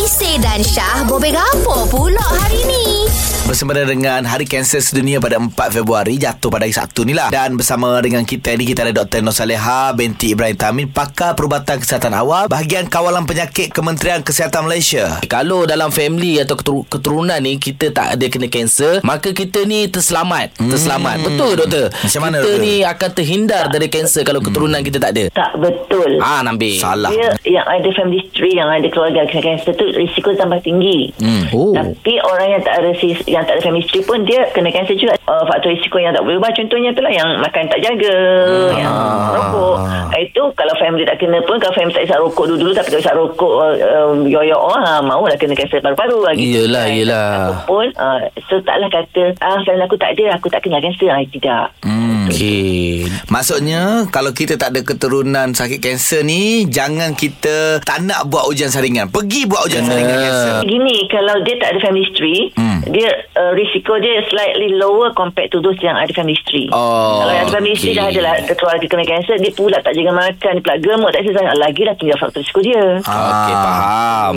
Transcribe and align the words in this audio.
Isi 0.00 0.40
dan 0.40 0.64
Syah 0.64 1.04
bobek 1.04 1.36
apa 1.36 1.84
pula 1.86 2.24
hari 2.38 2.64
ni? 2.64 3.04
Bersama 3.44 3.74
dengan 3.74 4.22
Hari 4.22 4.46
Kanser 4.46 4.78
Sedunia 4.78 5.18
pada 5.18 5.34
4 5.34 5.50
Februari 5.74 6.14
Jatuh 6.14 6.48
pada 6.48 6.62
hari 6.62 6.70
Sabtu 6.70 7.02
ni 7.02 7.10
lah 7.10 7.34
Dan 7.34 7.58
bersama 7.58 7.98
dengan 7.98 8.22
kita 8.22 8.54
ni 8.54 8.62
Kita 8.62 8.86
ada 8.86 8.94
Dr. 8.94 9.26
Nur 9.26 9.34
Saleha 9.34 9.90
Binti 9.90 10.30
Ibrahim 10.30 10.54
Tamin 10.54 10.86
Pakar 10.86 11.34
Perubatan 11.34 11.82
Kesihatan 11.82 12.14
Awal 12.14 12.46
Bahagian 12.46 12.86
Kawalan 12.86 13.26
Penyakit 13.26 13.74
Kementerian 13.74 14.22
Kesihatan 14.22 14.62
Malaysia 14.62 15.18
Kalau 15.26 15.66
dalam 15.66 15.90
family 15.90 16.38
atau 16.38 16.54
ketur- 16.54 16.86
keturunan 16.86 17.42
ni 17.42 17.58
kita 17.58 17.90
tak 17.90 18.14
ada 18.14 18.26
kena 18.30 18.46
kanser, 18.46 19.02
maka 19.02 19.30
kita 19.30 19.64
ni 19.64 19.84
terselamat. 19.84 20.54
Hmm. 20.56 20.70
Terselamat. 20.70 21.16
Betul 21.20 21.52
doktor? 21.56 21.86
Macam 21.90 22.20
mana, 22.22 22.38
Kita 22.38 22.46
doktor? 22.46 22.62
ni 22.62 22.74
akan 22.80 23.10
terhindar 23.12 23.64
dari 23.66 23.88
kanser 23.88 24.22
kalau 24.22 24.38
keturunan 24.38 24.78
kita 24.80 24.98
tak 24.98 25.10
ada. 25.10 25.24
Tak 25.28 25.52
betul. 25.56 26.22
Ah 26.22 26.40
Nabil. 26.40 26.78
Salah 26.78 27.10
Dia 27.10 27.34
yang 27.44 27.66
ada 27.66 27.88
family 27.92 28.22
history 28.22 28.54
yang 28.54 28.70
ada 28.70 28.86
keluarga 28.86 29.26
kena 29.26 29.42
kanser 29.44 29.74
tu 29.74 29.89
risiko 29.92 30.30
tambah 30.32 30.60
tinggi. 30.60 31.10
Hmm. 31.16 31.44
Oh. 31.50 31.72
Tapi 31.72 32.16
orang 32.20 32.48
yang 32.50 32.62
tak 32.62 32.78
ada 32.78 32.90
sis- 32.94 33.26
yang 33.26 33.42
tak 33.42 33.58
ada 33.58 33.70
history 33.70 34.00
pun 34.00 34.22
dia 34.22 34.46
kena 34.50 34.70
kanser 34.70 34.94
juga. 34.94 35.14
Uh, 35.22 35.44
faktor 35.44 35.70
risiko 35.70 35.96
yang 35.96 36.10
tak 36.10 36.20
boleh 36.20 36.36
ubah 36.36 36.50
contohnya 36.50 36.90
tu 36.90 37.00
lah 37.00 37.12
yang 37.12 37.38
makan 37.38 37.64
tak 37.66 37.78
jaga, 37.78 38.16
Hmm. 38.42 38.74
yang 38.76 38.94
rokok. 39.30 39.76
Ah, 40.10 40.18
Itu 40.18 40.42
kalau 40.52 40.74
family 40.76 41.02
tak 41.02 41.16
kena 41.16 41.38
pun 41.40 41.56
kalau 41.56 41.72
family 41.72 41.92
tak 41.92 42.04
isap 42.04 42.18
rokok 42.18 42.46
dulu 42.46 42.70
tapi 42.70 42.88
tak 42.88 43.00
isap 43.00 43.14
rokok 43.14 43.52
uh, 43.52 43.74
uh, 43.76 44.12
yoyo 44.22 44.58
ah 44.70 44.98
mau 45.00 45.22
lah 45.22 45.34
kena 45.34 45.54
kanser 45.54 45.78
paru-paru 45.78 46.18
lah 46.20 46.32
gitu. 46.34 46.64
Yelah, 46.64 46.84
kan. 46.84 46.96
yelah. 46.96 47.28
Apapun 47.48 47.86
uh, 47.94 48.20
so 48.46 48.58
taklah 48.60 48.88
kata 48.88 49.22
ah 49.38 49.58
family 49.62 49.82
aku 49.82 49.96
tak 49.96 50.10
ada 50.12 50.34
aku 50.34 50.46
tak 50.46 50.60
kena 50.60 50.78
kanser 50.78 51.08
ah, 51.08 51.22
tidak. 51.22 51.66
Hmm. 51.80 51.99
Okey. 52.30 53.06
Maksudnya 53.26 53.82
Kalau 54.08 54.30
kita 54.30 54.54
tak 54.54 54.70
ada 54.70 54.80
keturunan 54.80 55.50
Sakit 55.50 55.78
kanser 55.78 56.22
ni 56.22 56.40
Jangan 56.64 57.12
kita 57.12 57.78
Tak 57.80 58.02
nak 58.02 58.26
buat 58.26 58.46
ujian 58.46 58.68
saringan 58.68 59.06
Pergi 59.06 59.44
buat 59.44 59.64
ujian 59.64 59.82
Kena. 59.82 59.92
saringan 59.92 60.16
kanser 60.16 60.52
Gini 60.64 60.96
kalau 61.06 61.36
dia 61.40 61.54
tak 61.56 61.68
ada 61.70 61.80
family 61.80 62.02
history 62.02 62.38
Hmm. 62.52 62.82
dia 62.86 63.08
uh, 63.34 63.52
risiko 63.52 63.96
dia 63.96 64.20
slightly 64.26 64.72
lower 64.72 65.12
compared 65.12 65.48
to 65.48 65.58
those 65.58 65.76
yang 65.78 65.94
ada 65.94 66.10
family 66.10 66.32
history 66.32 66.68
Oh, 66.68 67.20
kalau 67.20 67.32
yang 67.32 67.44
ada 67.44 67.52
family 67.52 67.72
history 67.72 67.92
okay. 67.92 67.98
dah 67.98 68.06
ada 68.06 68.20
lah 68.20 68.34
keluarga 68.50 68.86
kena 68.86 69.04
kanser 69.04 69.36
dia 69.36 69.50
pula 69.50 69.76
tak 69.78 69.92
jaga 69.92 70.12
makan 70.12 70.52
dia 70.52 70.62
pula 70.62 70.76
gemuk 70.76 71.10
tak 71.10 71.20
exercise 71.20 71.56
lagi 71.56 71.80
dah 71.82 71.94
tinggal 71.94 72.16
faktor 72.16 72.40
risiko 72.40 72.60
dia 72.60 72.82
Okey 72.98 73.54
faham 73.56 74.28